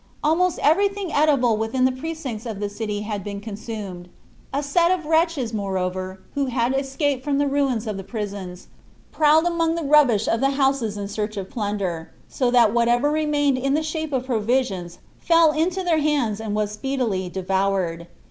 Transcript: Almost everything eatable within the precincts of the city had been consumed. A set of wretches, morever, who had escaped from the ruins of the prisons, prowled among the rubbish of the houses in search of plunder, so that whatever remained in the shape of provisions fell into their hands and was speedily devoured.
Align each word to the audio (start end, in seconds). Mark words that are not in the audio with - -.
Almost 0.23 0.57
everything 0.63 1.11
eatable 1.11 1.57
within 1.57 1.85
the 1.85 1.91
precincts 1.91 2.47
of 2.47 2.59
the 2.59 2.69
city 2.69 3.01
had 3.01 3.23
been 3.23 3.39
consumed. 3.39 4.09
A 4.51 4.63
set 4.63 4.89
of 4.89 5.05
wretches, 5.05 5.53
morever, 5.53 6.19
who 6.33 6.47
had 6.47 6.73
escaped 6.73 7.23
from 7.23 7.37
the 7.37 7.45
ruins 7.45 7.85
of 7.85 7.97
the 7.97 8.03
prisons, 8.03 8.67
prowled 9.11 9.45
among 9.45 9.75
the 9.75 9.83
rubbish 9.83 10.27
of 10.27 10.39
the 10.41 10.49
houses 10.57 10.97
in 10.97 11.07
search 11.07 11.37
of 11.37 11.51
plunder, 11.51 12.09
so 12.27 12.49
that 12.49 12.73
whatever 12.73 13.11
remained 13.11 13.59
in 13.59 13.75
the 13.75 13.83
shape 13.83 14.11
of 14.11 14.25
provisions 14.25 14.97
fell 15.19 15.51
into 15.51 15.83
their 15.83 15.99
hands 15.99 16.41
and 16.41 16.55
was 16.55 16.71
speedily 16.71 17.29
devoured. 17.29 18.07